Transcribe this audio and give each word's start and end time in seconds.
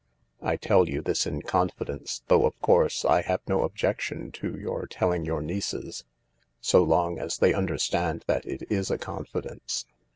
I 0.41 0.55
tell 0.55 0.89
you 0.89 1.03
this 1.03 1.27
in 1.27 1.43
confidence, 1.43 2.23
though 2.27 2.47
of 2.47 2.59
course 2.59 3.05
I 3.05 3.21
can 3.21 3.29
have 3.33 3.41
no 3.47 3.61
objec 3.61 3.99
tion 4.01 4.31
to 4.31 4.57
your 4.59 4.87
telling 4.87 5.25
your 5.25 5.43
nieces— 5.43 6.05
so 6.59 6.81
long 6.81 7.19
as 7.19 7.37
they 7.37 7.53
understand 7.53 8.23
that 8.25 8.47
it 8.47 8.63
is 8.71 8.89
a 8.89 8.97
confidence. 8.97 9.85